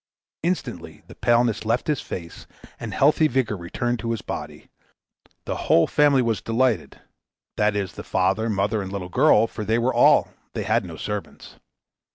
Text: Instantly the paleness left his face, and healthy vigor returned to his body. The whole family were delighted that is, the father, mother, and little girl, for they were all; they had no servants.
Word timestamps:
Instantly 0.41 1.03
the 1.05 1.13
paleness 1.13 1.63
left 1.63 1.85
his 1.85 2.01
face, 2.01 2.47
and 2.79 2.91
healthy 2.91 3.27
vigor 3.27 3.55
returned 3.55 3.99
to 3.99 4.09
his 4.09 4.23
body. 4.23 4.67
The 5.45 5.55
whole 5.69 5.85
family 5.85 6.23
were 6.23 6.33
delighted 6.33 6.99
that 7.57 7.75
is, 7.75 7.93
the 7.93 8.03
father, 8.03 8.49
mother, 8.49 8.81
and 8.81 8.91
little 8.91 9.09
girl, 9.09 9.45
for 9.45 9.63
they 9.63 9.77
were 9.77 9.93
all; 9.93 10.29
they 10.53 10.63
had 10.63 10.85
no 10.85 10.95
servants. 10.95 11.57